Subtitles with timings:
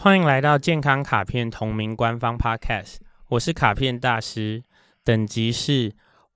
[0.00, 2.98] 欢迎来到健康卡片同名官方 Podcast，
[3.30, 4.62] 我是卡片大师，
[5.02, 5.92] 等级是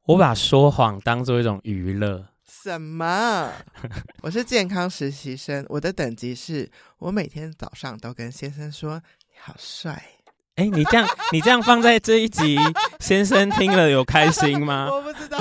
[0.06, 2.26] 我把说谎当做一种娱乐。
[2.44, 3.52] 什么？
[4.22, 10.02] 我是健康实习生，我的等级是我每天早上都跟先生说你好帅。
[10.56, 12.58] 哎，你这样你这样放在这一集，
[12.98, 14.88] 先生听了有开心吗？
[14.92, 15.38] 我不知道。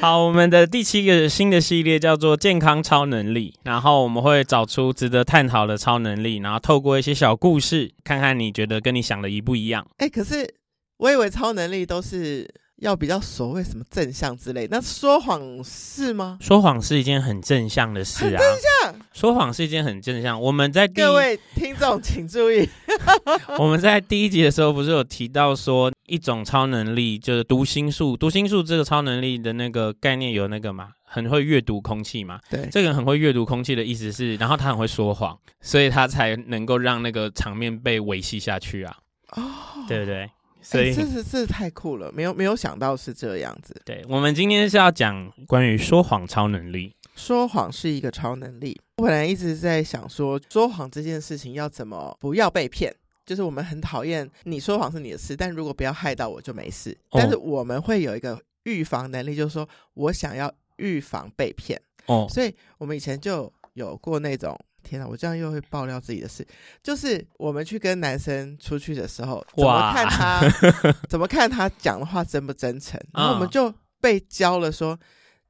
[0.00, 9.84] 好，我们的第七个新的系列叫做健康超能力，然后我们会找出值得探讨的超能力，然后透过一些小故事，看看你觉得跟你想的一不一样。
[9.96, 10.54] 哎，可是
[10.98, 12.48] 我以为超能力都是
[12.78, 16.38] 要比较所谓什么正向之类，那说谎是吗？
[16.40, 18.94] 说谎是一件很正向的事啊，正向。
[19.12, 20.40] 说谎是一件很正向。
[20.40, 22.68] 我们在各位听众请注意，
[23.58, 25.92] 我们在第一集的时候不是有提到说。
[26.08, 32.40] 一种超能力就是读心术，读心术这个超能力的那个概念有那个嘛，很会阅读空气嘛。
[32.48, 38.96] 对，这个人很会阅读空气的意思是，然后他很会说谎，所以他才能够让那个场面被维系下去啊。
[39.32, 39.42] 哦，
[39.86, 40.30] 对不对？
[40.60, 43.74] 所以、欸、这是这是太酷了，没有没有想到是这样子。
[43.84, 46.94] 对，我们今天是要讲关于说谎超能力。
[47.14, 52.94] 说谎是一个超能力，我本来一直在想说，说谎这件事情要怎么不要被骗。
[53.26, 56.96] 就是我们很讨厌你说谎是你的事，但如果不要害到我就没事。
[57.10, 61.78] 哦、但是我们会有一个预防能力，就是说我想要预防被骗。
[62.06, 66.46] 哦，所以我们以前就有过那种，天哪，我这样又会爆料自己的事。
[66.82, 70.40] 就是我们去跟男生出去的时候，怎么看他，
[71.08, 72.98] 怎么看他讲的话真不真诚？
[73.12, 74.98] 然后我们就被教了说，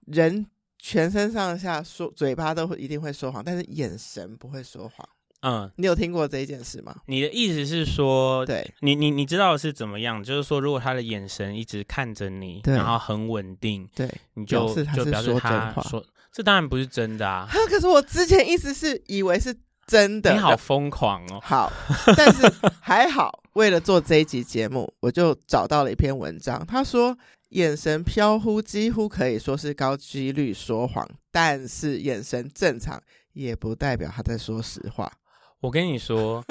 [0.06, 0.44] 人
[0.78, 5.08] 全身上下说嘴巴都会一定会说谎，但是眼神不会说谎。
[5.42, 6.96] 嗯，你有听过这一件事吗？
[7.06, 10.20] 你的意思是说，对，你你你知道是怎么样？
[10.20, 15.80] 就是说，如果他的眼神一直看着你，对然后很稳定，对，你就表示他是说真话。
[15.82, 17.48] 说这当然不是真的啊！
[17.68, 19.54] 可是我之前一直是以为是
[19.86, 20.32] 真的。
[20.32, 21.40] 你好疯狂哦！
[21.42, 21.72] 好，
[22.16, 26.64] 但是还好，为了做这一集节目，我就找到了一篇文章。
[26.66, 27.16] 他说，
[27.50, 33.02] 眼神飘忽几乎可以说是高几率说谎，但是眼神正常
[33.32, 35.10] 也不代表他在说实话。
[35.60, 36.44] 我跟你说，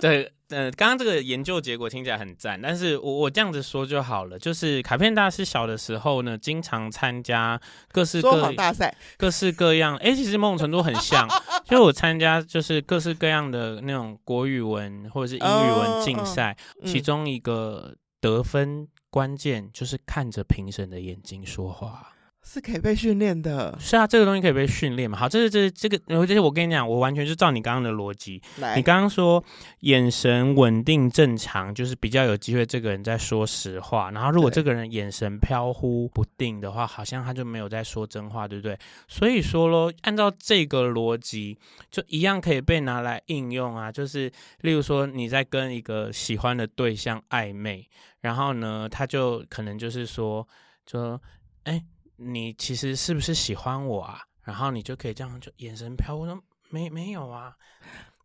[0.02, 7.60] 对，呃，刚刚这个研究结果听起来很赞，但是我我这样子说就好了，就是卡片大师小的时候呢，经常参加
[7.92, 11.28] 各式各大赛，各式各样，哎、欸，其实某种程度很像，
[11.70, 22.12] 因为我参加就是各式各样的那种国语文或者是英语文竞赛，哦、其中一个得分关键就是看着评审的眼睛说话。
[22.52, 25.16] 是可以被训练的，是啊，这个东西可以被训练嘛？
[25.16, 28.42] 好，这是这是这个，然后这是我跟你讲，我完全就照你刚刚的逻辑。
[28.58, 29.44] 来你刚刚说
[29.82, 34.10] 眼神稳定正常，就是比较有机会这个人在说实话。
[34.10, 38.76] 然后如果这个人眼神飘忽不定的话，好像他就没有在说真话，对不对？
[39.06, 41.56] 所以说咯，按照这个逻辑，
[41.88, 43.92] 就一样可以被拿来应用啊。
[43.92, 44.28] 就是
[44.62, 47.88] 例如说你在跟一个喜欢的对象暧昧，
[48.22, 50.44] 然后呢，他就可能就是说，
[50.90, 51.22] 说，
[51.62, 51.80] 哎。
[52.22, 54.20] 你其实是不是喜欢我啊？
[54.44, 56.38] 然后你就可以这样，就眼神飘忽说
[56.68, 57.56] 没没有啊？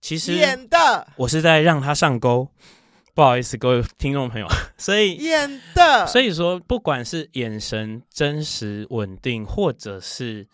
[0.01, 2.47] 其实演的，我是在让他上钩。
[3.13, 4.47] 不好意思，各位听众朋友，
[4.77, 10.45] 所以演的，所以说不管是眼神真实稳定，或者是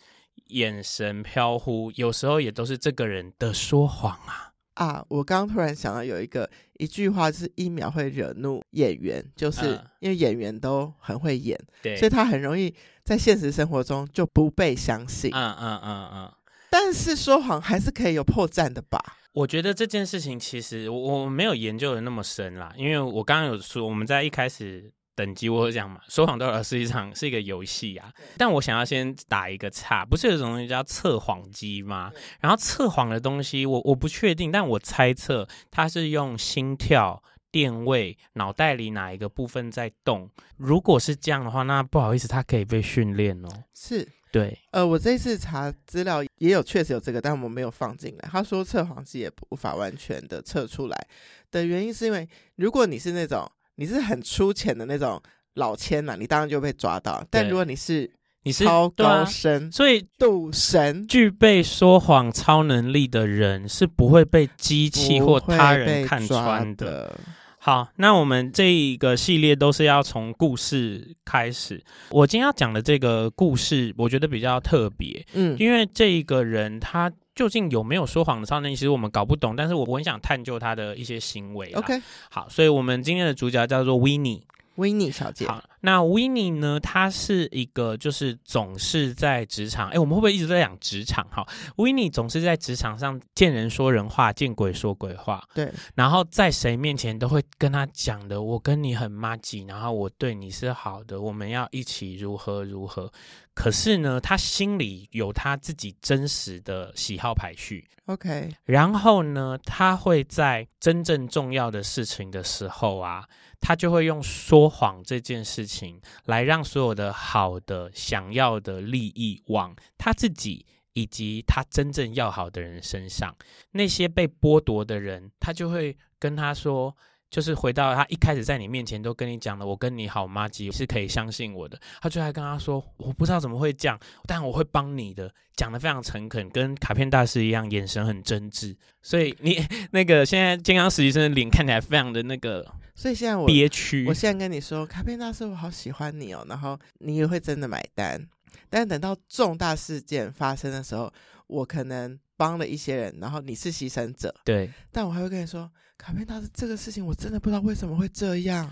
[0.50, 4.54] 眼神飘忽，有时候也都是这个人的说谎啊。
[4.76, 5.06] 啊！
[5.10, 12.74] 我刚刚突然想到有一个一句话，就是一秒会惹怒演员，就是因为演员都很会演，对，所以他很容易
[13.12, 15.30] 在现实生活中就不被相信。
[15.34, 16.34] 嗯嗯嗯嗯。
[16.70, 19.04] 但是说谎还是可以有破绽的吧？
[19.34, 24.94] 我觉得这件事情其实我我没有研究的那么深啦，因为我刚刚有说我们在一开始。
[25.14, 28.10] 等级我讲嘛，说谎到底是一场是一个游戏啊。
[28.38, 32.10] 但我想要先打一个岔，不是有种东西叫测谎机吗？
[32.40, 37.22] 然后测谎的东西我，我我不确定，但我猜测它是用心跳、
[37.52, 40.30] 电位、脑袋里哪一个部分在动。
[40.58, 43.50] 如果是这样的话，那不好意思，它可以被训练哦。
[43.74, 48.30] 是对，呃，我这次查资料也有确实有这个，但我们没有放进来。
[48.32, 51.08] 他说测谎机也无法完全的测出来
[51.52, 53.50] 的原因，是因为如果你是那种。
[53.76, 55.20] 你是很粗浅的那种
[55.56, 57.26] 老千呐，你当然就被抓到。
[57.32, 58.08] 但如果你是
[58.44, 67.18] 你是超高深，啊、所以赌神具备说谎超能力的人是不会被机器或他人看穿的。
[67.64, 71.80] 好，那我们这一个系列都是要从故事开始。
[72.10, 77.12] 我今天要讲的这个故事，我觉得比较特别，嗯，因为这一个人他。
[77.34, 78.76] 究竟有没有说谎的超能力？
[78.76, 81.72] 其实我们搞不懂，但是我我很想探究他的一些行为。
[81.72, 82.00] OK，
[82.30, 84.42] 好，所以我们今天的主角叫做 Winnie
[84.78, 85.12] Winnie。
[85.12, 85.48] 小姐。
[85.48, 86.80] 好，那 Winnie 呢？
[86.80, 91.28] 她是一个就是总是在职场，哎，我们会不会一直在讲职场？
[91.30, 91.46] 哈
[91.78, 95.44] ，Winnie 总是在职场上见人说人话，见鬼说鬼话。
[95.54, 103.12] 对，然后在谁面前都会跟他讲的，我跟你很妈吉，然后我对你是好的，我们要一起如何如何。
[103.62, 107.88] 可是呢，他心里有他自己真实的喜好排序。
[108.08, 113.30] OK，然后呢，他会在真正重要的事情的时候啊。
[113.60, 123.36] 他就会用说谎这件事情来让所有的好的、想要的利益往他自己以及他真正要好的人身上。
[123.74, 126.98] 那些被剥夺的人，他就会跟他说。
[127.32, 131.80] 就是回到他一开始在你面前都跟你讲了，我跟你好妈吉是可以相信我的。
[132.02, 133.98] 他就还跟他说，我不知道怎么会这样，
[134.28, 138.76] 但我会帮你的，讲的非常诚恳，跟卡片大师一样，眼神很真挚。
[139.02, 144.06] 所以你 那个现在健康实习生的脸看起来非常的那个，所以现在我憋屈。
[144.08, 148.22] 我现在跟你说，卡片大师，我好喜欢你哦，然后你也会真的买单。
[148.70, 151.10] 但等到重大事件发生的时候，
[151.48, 155.72] 我可能帮了一些人，然后你是牺牲者，对，但我还会跟你说。
[156.02, 158.68] 卡片大师，这个事情我真的不知道为什么会这样。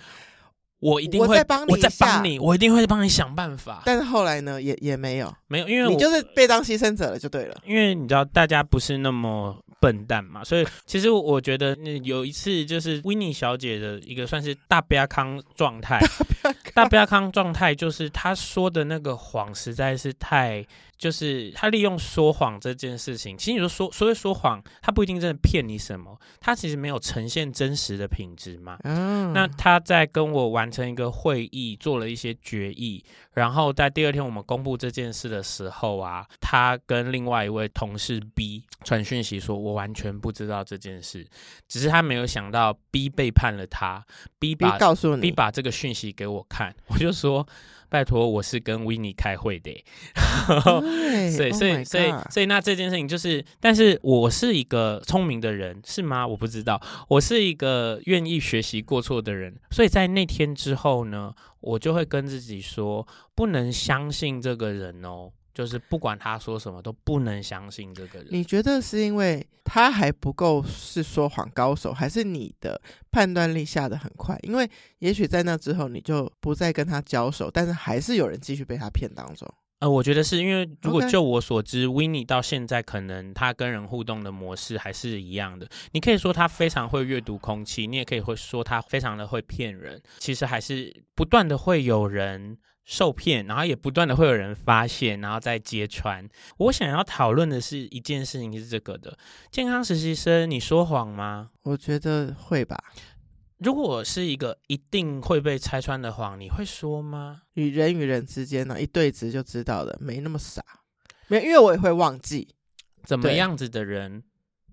[0.80, 3.84] 我一定会，我再帮你，我在帮你，我一定会帮你想办法。
[3.86, 7.62] 但是后来呢，也也没有，没有，因为你就是被当牺牲者了，就对了。
[7.68, 16.00] 因为你知道，大家不是那么笨蛋嘛，所以其实我觉得，那有一次就是 Winnie 小姐的一个算是大比康状态，
[16.74, 20.66] 大比康状态就是她说的那个谎实在是太。
[21.00, 28.78] 就是他利用说谎这件事情，其实你说说所谓说谎，他不一定真的骗你什么，他其实没有呈现真实的品质嘛。
[28.84, 33.02] 嗯，那他在跟我完成一个会议，做了一些决议，
[33.34, 41.26] 然后在第二天我们公布这件事的时候啊，他跟另外一位同事 B 传讯息说，我完全不知道这件事，
[41.70, 44.06] 只是他没有想到 B 背叛了他
[44.38, 47.48] ，B 把 B 告诉你，B 把这个讯息给我看， 我就说。
[47.90, 49.84] 拜托，我是跟 Winnie 开会的，
[51.36, 56.26] 所以所以所以所以那这件事情就是，但是我是一个聪明的人，是吗？
[56.26, 65.32] 我不知道，我是一个愿意学习过错的人，所以在那天之后呢，我就会跟自己说，不能相信这个人哦。
[65.60, 68.30] 就是不管他说什么都不能相信这个人。
[68.32, 74.40] 你觉得是因为他还不够是说谎高手，还是你的判断力下得很快？
[74.44, 74.70] 因为
[75.00, 79.54] 也许在那之后你就不再跟他交手，但是还是有人继续被他骗当中。
[79.80, 85.68] 呃，我觉得是因为如果就我所知，Winnie 到现在可能他跟人互动的模式还是一样的。
[85.92, 90.02] 你可以说他非常会阅读空气，你也可以会说他非常的会骗人。
[90.20, 92.58] 其实还是不断的会有人。
[92.92, 96.28] 受骗，然后也不断的会有人发现，然后再揭穿。
[96.58, 99.16] 我想要讨论的是一件事情，是这个的：
[99.52, 101.52] 健康实习生，你说谎吗？
[101.62, 102.84] 我觉得会吧。
[103.60, 107.44] 如果是一个一定会被拆穿的谎，你会说吗？
[107.54, 110.64] 与人与人之间呢，一对质就知道了，没那么傻。
[111.28, 112.56] 没，因为我也会忘记。
[113.04, 114.24] 怎么样子的人，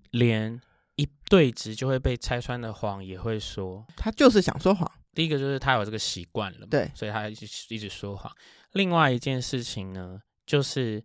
[0.09, 0.59] 连
[0.95, 3.85] 一对质就会被拆穿的谎也会说？
[3.95, 4.91] 他就是想说谎。
[5.17, 8.31] 第一个就是他有这个习惯了，对，所以他一直一直说谎。
[8.73, 11.03] 另外一件事情呢，就是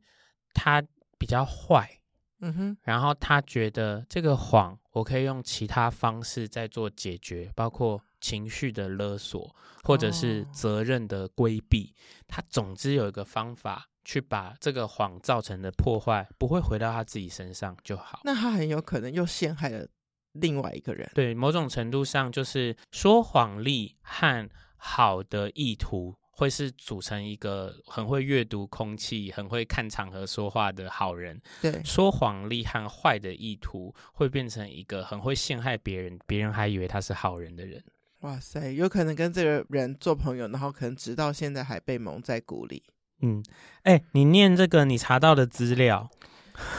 [0.53, 0.83] 他
[1.19, 1.99] 比较坏，
[2.41, 11.95] 嗯哼，然后他觉得这个谎我可以用其他方式再做解决，包括情绪的勒索或者是责任的规避。
[11.97, 18.21] 哦，他总之有一个方法去把这个谎造成的破坏不会回到他自己身上就好。
[18.25, 19.89] 那他很有可能又陷害了。
[20.33, 31.41] 另外一个人，对，某种程度上就是说谎力和好的意图会是组成一个很会阅读空气、很会看场合说话的好人。
[31.61, 37.85] 对，说谎力和坏的意图会变成一个很会陷害别人，别人还以为他是好人的人。
[38.21, 42.83] 哇塞，有可能跟这个人做朋友，然后可能直到现在还被蒙在鼓里。
[43.21, 43.45] 嗯，
[43.83, 46.11] 哎、欸，你念这个你查到的资料。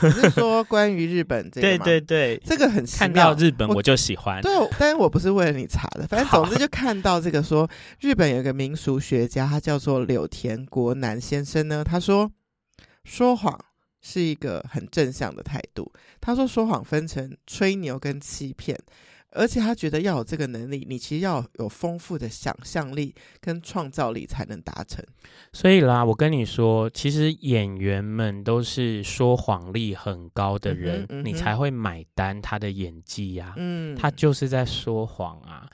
[0.01, 1.83] 你是说关于日本这个吗？
[1.85, 3.07] 对对对，这个很奇妙。
[3.07, 4.41] 看到日本我就喜欢。
[4.41, 12.31] 对，但是我不是为了你查的，反正总之就看到这个说，日本有一个民俗学家，他叫做柳田国男先生呢，他说
[13.03, 13.59] 说谎
[14.01, 15.91] 是一个很正向的态度。
[16.21, 18.77] 他说说谎分成吹牛跟欺骗。
[19.35, 25.03] 而且他觉得要有这个能力，你其实要有丰富的想象力跟创造力才能达成。
[25.51, 33.53] 所以啦，我跟你说，其实演员们都是说谎力很高的人，嗯嗯、你才会买单他的演技呀、啊。
[33.57, 35.67] 嗯，他就是在说谎啊。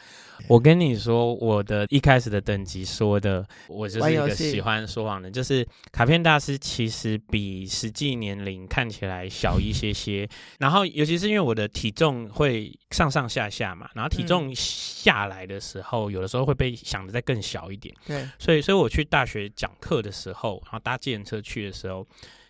[0.47, 22.07] 我跟你说，我的一开始的等级说的，我就是一个喜欢说谎的，就是卡片大师其实比实际年龄看起来小一些些，然后尤其是因为我的体重会上上下下嘛，然后体重下来的时候，嗯、有的时候会被想的再更小一点，对，所以所以我去大学讲课的时候，然后搭计程车去的时候。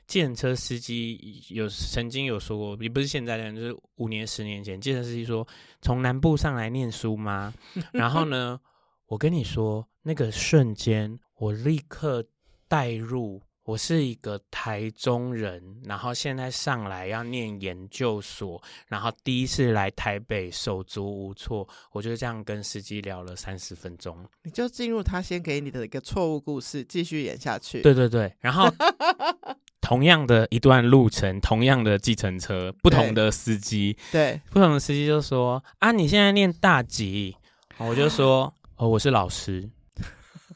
[0.08, 5.48] 计程车司机有曾经有说过，也不是现在的，就是五年、十年前，计程车司机说
[5.84, 7.54] ：“从南部上来念书吗？”
[7.94, 8.60] 然后呢，
[9.06, 12.26] 我跟你说，那个瞬间，我立刻
[12.68, 13.40] 带入，
[13.70, 24.18] 我是一个台中人，然后现在上来要念研究所，然后第一次来台北，手足无措，我就这样跟司机聊了三十分钟。
[24.42, 27.84] 你就进入他先给你的一个错误故事，继续演下去。
[27.84, 28.68] 对对对，然后。
[29.82, 37.36] 同样的一段路程，同样的计程车，不同的司机，对，不同的司机就说：“啊，你现在念大几？”
[37.78, 39.68] 我就说：“哦，我是老师。”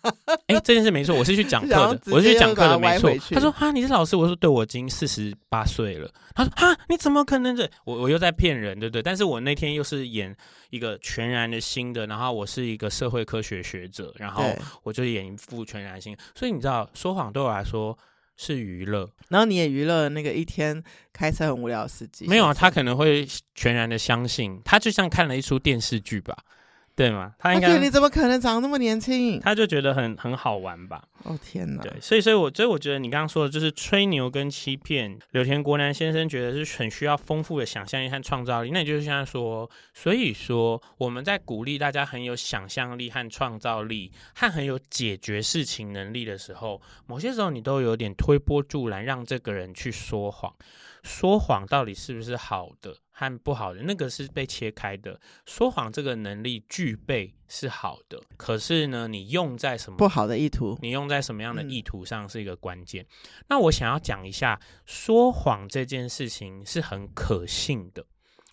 [0.47, 3.09] 哎，这件事没错，我是去讲课的，我是去讲课的，没错。
[3.31, 7.69] 他说：“哈，你是老师？”我说：“对，我已经四十八岁了。”他说：“哈，你怎么可能这？
[7.85, 9.01] 我我又在骗人，对不对？
[9.01, 10.35] 但是我那天又是演
[10.69, 14.43] 一个全然的新的，然后我是一个社会科学学者，然后
[14.83, 16.15] 我就演一副全然新。
[16.35, 17.97] 所以你知道，说谎对我来说。
[18.35, 20.83] 是娱乐，然后你也娱乐那个一天
[21.13, 22.25] 开车很无聊的司机。
[22.25, 26.35] 没有啊，他可能会全然的相信，他就像看了一出电视剧吧。
[26.95, 27.33] 对吗？
[27.39, 29.39] 他应该你怎么可能长那么年轻？
[29.39, 31.03] 他就觉得很很好玩吧？
[31.23, 31.81] 哦天哪！
[31.81, 35.17] 对，所以所以我所以我觉得你刚刚说的就是吹牛跟欺骗。
[35.31, 38.69] 柳田国男先生觉得是很需要丰富的想象力和创造力。
[38.71, 50.53] 那也就是像说，所以说我们在鼓励大家很有想象力和创造力，和很有解决事情能力的时候，某些时候你都有点推波助澜，让这个人去说谎。
[51.01, 52.95] 说谎到底是不是好的？
[53.13, 55.17] 和不好的那个是被切开的。
[55.45, 60.77] 说谎这个能力具备是好的，可是呢，你用在什么不好的意图？
[60.81, 63.03] 你用在什么样的意图上是一个关键。
[63.03, 68.03] 嗯、那我想要讲一下，说谎这件事情是很可信的。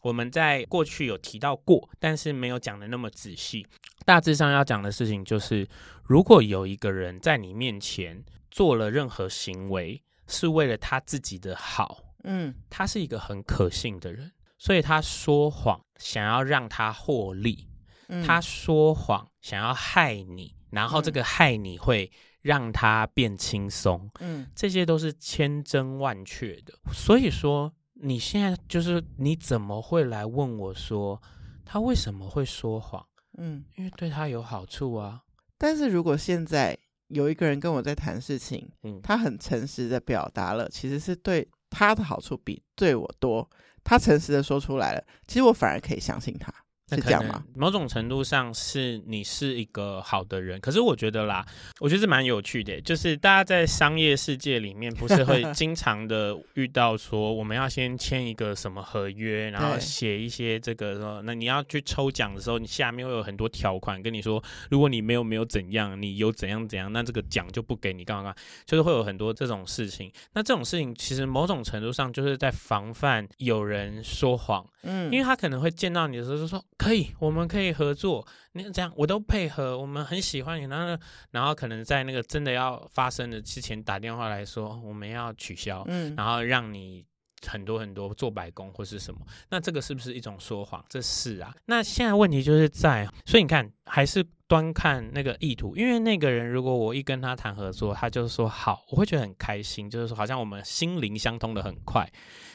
[0.02, 3.66] 我们在过去有提到过，但是没有讲的那么仔细。
[4.06, 5.68] 大致上要讲的事情就是，
[6.04, 14.32] 如果有一个人在你面前做了任何行为，是为了他自己的好，嗯，他是一个很可信的人。
[14.60, 17.66] 所以他说谎，想要让他获利；
[18.08, 22.12] 嗯、他说谎，想要害你，然后这个害你会
[22.42, 24.10] 让他变轻松。
[24.20, 26.74] 嗯，这些都是千真万确的。
[26.92, 31.22] 所以说，你现在就是你怎么会来问我说
[31.64, 33.06] 他为什么会说谎？
[33.38, 35.22] 嗯，因为对他有好处啊。
[35.56, 36.76] 但是如果现在
[37.08, 43.48] 有一个人跟我在谈事情，嗯，他很诚实的表达了，其实是对他的好处比对我多。
[43.82, 46.52] 他诚实的说出来了，其实我反而可以相信他。
[46.90, 47.42] 是这样吗？
[47.54, 51.46] 某种程度上是你是一个好的人，可是我觉得啦，
[51.78, 68.04] 我觉得是蛮有趣的，就是大家在商业世界里面不是会经常的遇到说，我们要先签一个什么合约，然后写一些这个说，那你要去抽奖的时候，你下面会有很多条款跟你说，如果你没有没有怎样，你有怎样怎样，那这个奖就不给你。
[68.04, 76.60] 干嘛干嘛就是会有很多这种事情，那这种事情其实某种程度上就是在防范有人说谎，嗯，因为他可能会见到你的时候就说。
[76.80, 78.26] 可以，我们可以合作。
[78.52, 79.78] 你这样，我都配合。
[79.78, 87.04] 我们很喜欢你，然后，然后可能在那个真的要发生的之前打电话来说，我们要取消，嗯，然后让你
[87.46, 89.20] 很多很多做白工或是什么。
[89.50, 90.82] 那这个是不是一种说谎？
[90.88, 91.54] 这是啊。
[91.66, 95.76] 那现在问题就是在，所以你看，还是端看那个意图。
[95.76, 102.10] 因为那个人，如果我一跟他谈合作，他就说好，我会觉得很开心，就是说好像我们心灵相通的很快。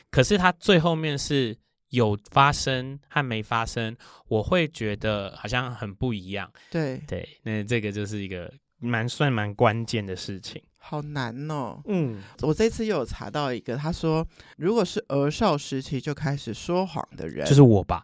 [0.09, 1.55] 可是他最后面是。
[1.89, 3.95] 有发生和没发生，
[4.27, 6.51] 我会觉得好像很不一样。
[6.69, 10.61] 对对，那这个就是一个蛮算蛮关键的事情。
[10.77, 11.81] 好难哦。
[11.87, 14.27] 嗯，我这次又有查到一个，他说，
[14.57, 18.03] 如果是儿少时期就开始说谎的人，就是我吧，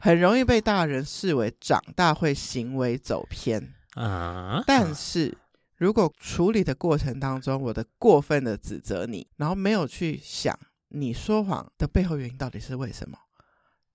[0.00, 4.64] 很容易被大人视为长大会行为走偏啊。
[4.66, 5.36] 但是
[5.76, 10.58] 如果处理的过程当中，我的过分的指责你，然后没有去想。
[10.94, 13.18] 你说谎的背后原因到底是为什么？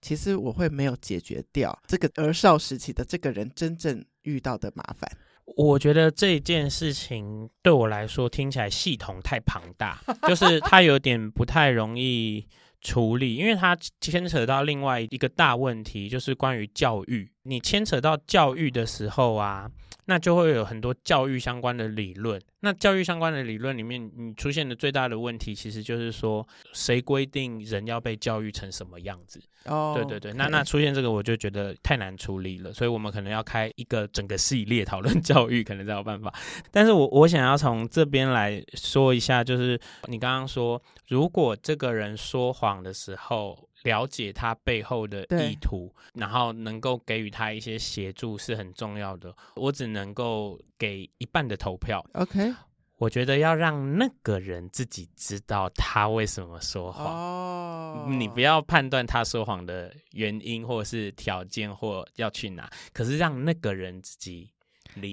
[0.01, 5.09] 其实我会没有解决掉这个儿少时期的这个人真正遇到的麻烦。
[5.55, 12.45] 我觉得这件事情对我来说听起来系统太庞大，就是它有点不太容易
[12.81, 17.31] 处理，因为它牵扯到另外一个大问题，就是关于教育。
[17.47, 19.69] 你牵扯到教育的时候啊，
[20.05, 22.41] 那就会有很多教育相关的理论。
[22.59, 29.39] 那教育相关的理论里面，你出现的最大的问题，其实就是说，谁规定人要被教育成什么样子？
[29.65, 32.73] 哦，对对对，那那出现这个，我就觉得太难处理了。
[32.73, 36.33] 所以我们可能要开一个整个系列讨论教育，可能才有办法。
[36.71, 49.33] 但是我我想要从这边来说一下，就是你刚刚说，如果这个人说谎的时候，了解他背后的意图，然后能够给予他一些协助是很重要的。
[49.55, 52.05] 我只能够给一半的投票。
[52.11, 52.53] OK，
[52.97, 57.05] 我觉得要让那个人自己知道他为什么说谎。
[57.07, 64.51] 哦，你不要判断他说谎的原因或是条件或要去哪，可是让那个人自己。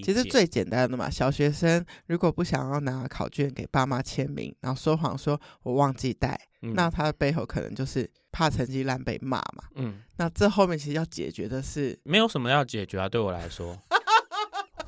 [0.02, 9.62] 其实最简单的嘛，小学生如果不想要拿考卷给爸妈签名，然后说谎说我忘记带，嗯、那他的背后可能就是怕成绩烂被骂嘛。
[9.76, 13.78] 嗯，那这后面其实要解决的是没有什么要解决啊，对我来说，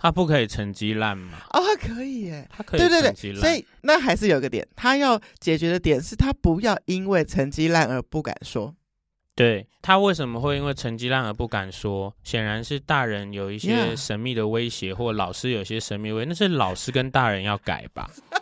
[0.00, 1.38] 他不可以成绩烂嘛？
[1.50, 2.80] 哦，他可以耶，他可以。
[2.80, 8.74] 对对对，所以那还是有个点，他要解决的点是他不要因为成绩烂而不敢说。
[9.36, 12.12] 对，他为什么会因为成绩烂而不敢说？
[12.24, 18.10] 显然是大人有一些神秘的威胁.或老师有些神秘威胁，那是老师跟大人要改吧？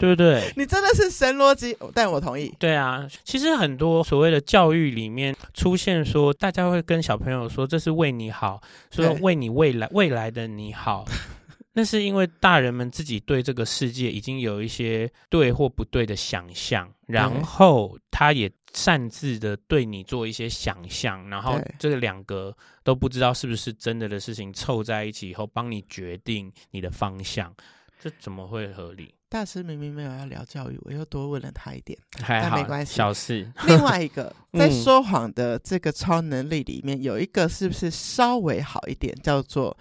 [0.00, 0.50] 对不对？
[0.56, 2.50] 你真的是神逻辑，但我同意。
[2.58, 8.58] 对啊，其实很多所谓的教育里面出现说，大家会跟小朋友说这是为你好，
[8.90, 11.04] 说为你未来未来的你好，
[11.74, 18.50] 那是因为大人们自己对这个世界已经有一些对或不对的想象，然后他也。
[18.72, 27.52] 擅自的对你做一些想象，然后这两个都不知道是不是真的的事情凑在一起以后，帮你决定你的方向，
[28.00, 29.12] 这怎么会合理？
[29.30, 33.50] 大师明明没有要聊教育，我又多问了他一点，还，但没关系，小事。
[33.68, 39.74] 另外一个 在说谎的这个超能力里面，有一个是不是稍微好一点，叫做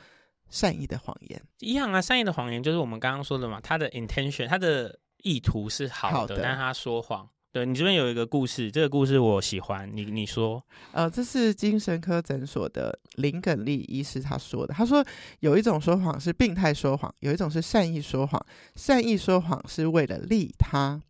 [0.49, 1.41] 善意的谎言？
[1.61, 7.27] 一样啊，善意的谎言就是我们刚刚说的嘛，他的 intention，他的意图是好的，好的，但他说谎。
[7.51, 14.73] 对，你这边有一个故事，这个故事我喜欢，你你说，呃，这是精神科诊所的林耿利医师他说的。
[14.73, 15.03] 他说
[15.39, 18.39] 有一种说谎是病态说谎，有一种是善意说谎。
[18.75, 21.01] 善意说谎是为了利他，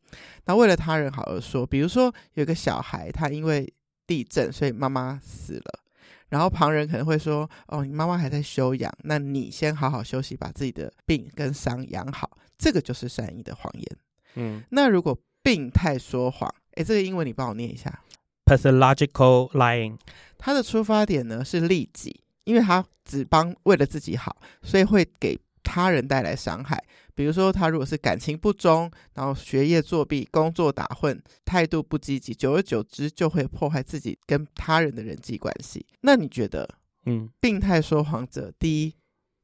[0.45, 1.67] 那为了他人好而说。
[1.67, 3.73] 比如说有个小孩，他因为
[4.07, 5.79] 地震，所以妈妈死了，
[6.29, 13.97] 然后旁人可能会说：“哦，你妈妈还在休养，那你先好好休息，把自己的病跟伤养好。”这个就是善意的谎言。
[14.35, 15.17] 嗯，那如果
[15.49, 18.03] 病态说谎，诶，这个英文你帮我念一下。
[18.45, 19.97] Pathological lying，
[20.37, 26.79] 他的出发点呢是利己，因为他只帮为了自己好，所以会给他人带来伤害。
[27.15, 35.83] 比如说，他如果是感情不忠，然后学业作弊、工作打混、态度不积极，久而久之就会破坏自己跟他人的人际关系。
[36.01, 36.69] 那你觉得，
[37.07, 38.93] 嗯，病态说谎者，第一，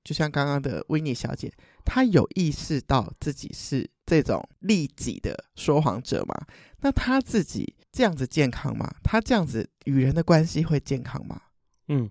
[0.04, 1.52] 就像刚刚的维尼小姐，
[1.86, 3.90] 她有意识到自己是。
[4.08, 6.46] 这种利己的说谎者吗，
[6.82, 8.88] 那他自己这样子健康吗？
[9.02, 11.42] 他这样子与人的关系会健康吗？
[11.88, 12.08] 嗯，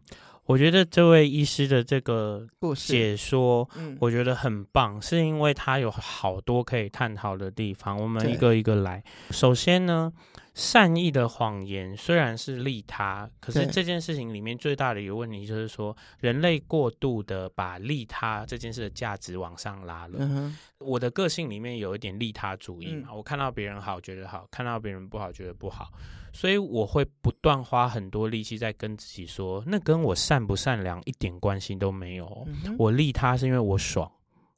[0.47, 7.97] 我觉得这位医师的这个解说，嗯，我觉得很棒，是因为他有好多可以探讨的地方。
[7.97, 9.05] 我们一个一个来。
[9.31, 10.13] 首先呢。
[10.55, 20.19] 善意的谎言虽然是利他，可是这件事情里面最大的一个问题就是说，人类过度的把利他这件事的价值往上拉了。
[20.21, 25.91] 嗯、我的个性里面有一点利他主义嘛，嗯、我看到别人好觉得好，看到别人不好觉得不好，
[26.33, 32.47] 所以我会不断花很多力气在跟自己说，那跟我善不善良一点关系都没有。
[32.65, 34.09] 嗯、我利他是因为我爽，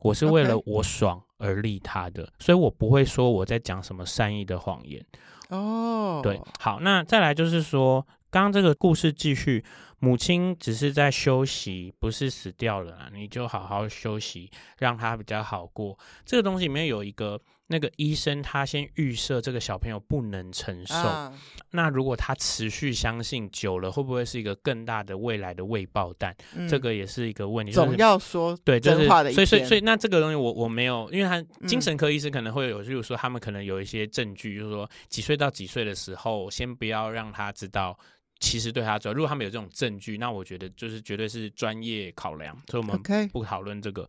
[0.00, 5.02] 我是为了我爽而利他的.所以我不会说我在讲什么善意的谎言。
[5.48, 9.64] 哦，对，好，那再来就是说，刚刚这个故事继续，
[9.98, 15.98] 母亲只是在休息，不是死掉了啦，你就好好休息，让她比较好过。
[16.24, 17.40] 这个东西里面有一个。
[17.68, 21.32] 那个医生他先预设这个小朋友不能承受，啊、
[21.70, 26.34] 那如果他持续相信久了，会不会是一个更大的未来的未爆弹？
[26.54, 27.72] 嗯、这个也是一个问题。
[27.72, 37.98] 总要说对就是，所以所以所以那这个东西我我没有，因为他精神科医师可能会有，就是说他们可能有一些证据，就是说几岁到几岁的时候，先不要让他知道。
[38.38, 44.08] 其实对他主要，如果他们有这种证据，那我觉得就是绝对是专业考量，所以我们不讨论这个。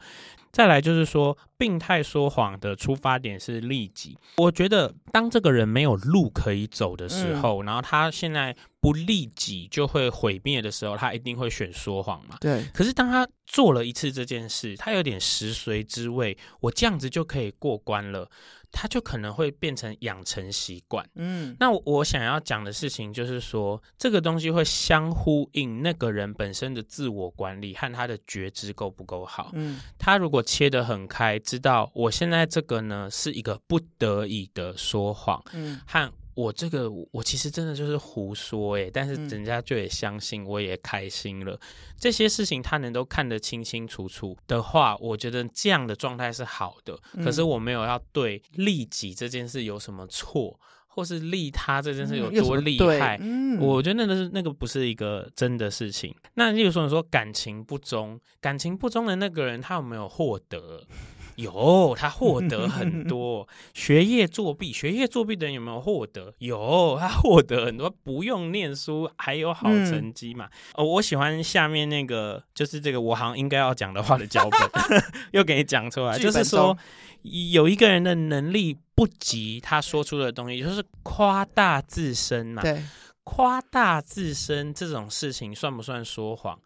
[0.51, 4.17] 再来就是说，病态说谎的出发点是利己。
[4.37, 12.37] 我觉得当这个人没有路可以走的时候，嗯、然后他现在不利己就会毁灭的时候，他一定会选说谎嘛。
[12.41, 12.65] 对。
[12.73, 18.27] 可是当他做了一次这件事，他有点食髓知味，我这样子就可以过关了。
[18.71, 36.11] 他就可能会变成养成习惯，嗯，那我想要讲的事情就是说，这个东西会相呼应那个人本身的自我管理和他的觉知够不够好，嗯，他如果切得很开，知道我现在这个呢是一个不得已的说谎，嗯，和。
[36.37, 41.53] 我这个我其实真的就是胡说诶，但是人家就也相信，我也开心了。
[41.53, 41.59] 嗯、
[41.97, 46.95] 这些事情他能都看得清清楚楚的话，我觉得这样的状态是好的。
[47.15, 53.17] 嗯、可是我没有要对利己这件事有什么错，或是利他这件事有多厉害。
[53.19, 56.15] 嗯、我觉得那个是那个不是一个真的事情。
[56.35, 60.85] 那例如说你说感情不忠，感情不忠的那个人他有没有获得？
[61.37, 63.47] 有，他获得很多。
[63.73, 66.33] 学业作弊，学业作弊的人有没有获得？
[66.39, 70.49] 有，他获得很多，不用念书还有好成绩嘛。
[70.73, 76.77] 哦，我喜欢下面那个，就是这个我好像应该要讲的话的脚本， 又给你讲出来，就是说
[77.21, 82.61] 有一个人的能力不及他说出的东西，就是夸大自身嘛。
[82.63, 82.81] 对，
[83.23, 86.59] 夸大自身这种事情算不算说谎？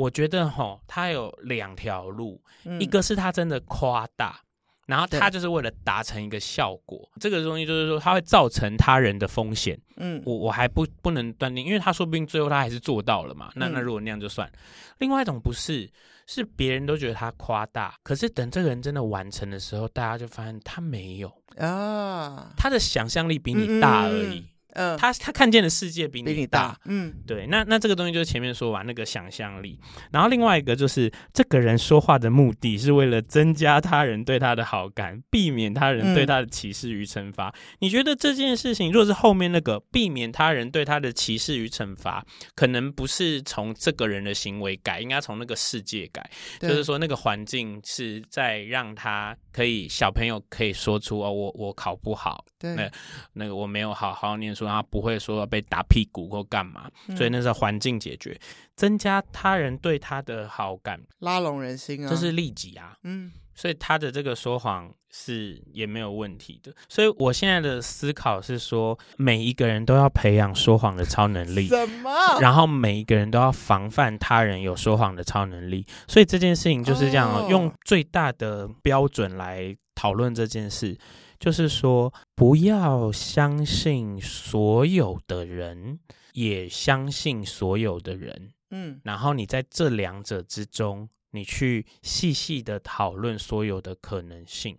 [0.00, 4.40] 我觉得哈，他有两条路，嗯、一个是他真的夸大，
[4.86, 9.78] 然后他就是为了达成一个效果，对这个东西就是说他会造成他人的风险。
[9.96, 13.52] 嗯，我我还不不能断定，因为他说不定最后他还是做到了嘛。
[13.56, 14.48] 那那如果那样就算。
[14.48, 14.58] 嗯、
[15.00, 15.86] 另外一种不是，
[16.26, 24.38] 是别人都觉得他夸大，可是等这个人真的完成的时候，大家就发现他没有啊，他的想象力比你大而已。
[24.38, 24.90] 嗯嗯。
[24.90, 29.78] 嗯，他他看见的世界比你大，比你大，嗯，对，那那这个东西就是前面说完那个想象力，
[30.10, 37.48] 然后另外一个就是这个人说话的目的是为了增加他人对他的好感，避免他人对他的歧视与惩罚。
[37.48, 46.28] 嗯，你觉得这件事情，若是后面那个避免他人对他的歧视与惩罚，可能不是从这个人的行为改，应该从那个世界改，
[46.58, 46.70] 对。
[46.70, 52.90] 就是说那个环境是在让他可以小朋友可以说出哦，我我考不好，对，那
[53.32, 54.59] 那个我没有好好念书。
[54.66, 58.38] 他不会说被打屁股或干嘛，嗯、所以那是环境解决，
[58.76, 62.96] 增加他人对他的好感，拉拢人心啊，这是利己啊。
[63.04, 66.72] 嗯，所以他的这个说谎是也没有问题的。
[66.88, 72.10] 所以我现在的思考是说，每一个人都要培养说谎的超能力，什么？
[72.40, 75.84] 然后每一个人都要防范他人有说谎的超能力。
[76.06, 80.96] 所以这件事情就是这样，哦，用最大的标准来讨论这件事。
[81.40, 85.98] 就是说，不要相信所有的人，
[86.34, 88.52] 也相信所有的人。
[88.70, 94.78] 嗯，然后你在这两者之中，你去细细的讨论所有的可能性。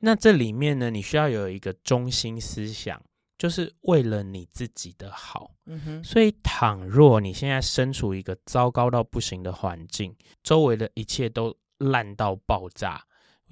[0.00, 3.02] 那这里面呢，你需要有一个中心思想，
[3.38, 5.54] 就是为了你自己的好。
[5.64, 13.02] 嗯哼，所以倘若你现在身处一个糟糕到不行的环境，周围的一切都烂到爆炸。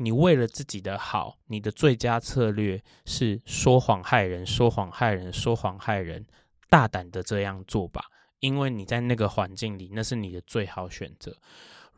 [0.02, 6.26] 你为了自己的好，你的最佳策略是说谎害人，说谎害人，说谎害人，
[6.70, 8.02] 大胆的这样做吧，
[8.38, 11.36] 因为你在那个环境里，那是你的最好选择。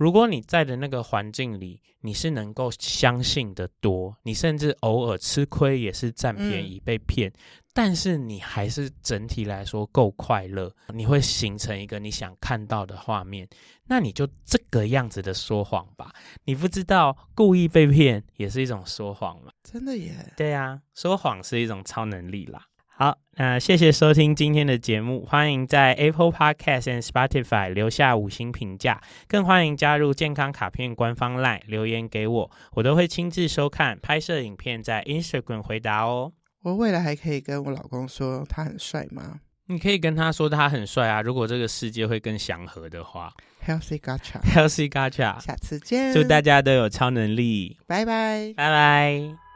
[0.02, 7.34] 如果你在的那个环境里，你是能够相信的多，你甚至偶尔吃亏也是占便宜被骗，嗯、
[7.72, 13.48] 但是你还是整体来说够快乐，你会形成一个你想看到的画面，
[13.86, 16.12] 那你就这个样子的说谎吧。
[16.46, 19.52] 你不知道故意被骗也是一种说谎吗？
[19.62, 20.32] 真的耶。
[20.36, 22.66] 对呀、啊，说谎是一种超能力啦。
[23.02, 36.30] 好，那谢谢收听今天的节目，欢迎在 Apple Podcast and Spotify 留下五星评价，更欢迎加入健康卡片官方 LINE 留言给我，我都会亲自收看，拍摄影片在 Instagram 回答哦。
[36.62, 39.40] 我未来还可以跟我老公说他很帅吗？
[39.66, 43.34] 你可以跟他说他很帅啊，如果这个世界会更祥和的话。
[43.66, 49.51] Healthy Gacha，Healthy Gacha，下次见，祝大家都有超能力，拜拜，拜拜。